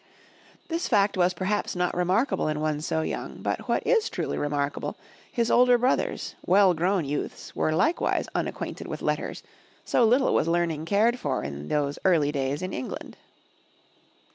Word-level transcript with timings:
This 0.67 0.87
fact 0.87 1.15
was 1.15 1.35
perhaps 1.35 1.75
not 1.75 1.95
remark 1.95 2.33
able 2.33 2.47
in 2.47 2.59
one 2.59 2.81
so 2.81 3.03
young, 3.03 3.43
but 3.43 3.67
what 3.69 3.85
is 3.85 4.09
truly 4.09 4.35
remarkable, 4.35 4.97
his 5.31 5.51
older 5.51 5.77
brothers, 5.77 6.33
well 6.43 6.73
grown 6.73 7.05
youths, 7.05 7.55
were 7.55 7.71
likewise 7.71 8.27
unacquainted 8.33 8.87
with 8.87 9.03
letters, 9.03 9.43
so 9.85 10.03
little 10.03 10.33
was 10.33 10.47
learning 10.47 10.85
cared 10.85 11.19
for 11.19 11.43
in 11.43 11.67
those 11.67 11.99
early 12.03 12.31
days 12.31 12.63
in 12.63 12.73
England. 12.73 13.15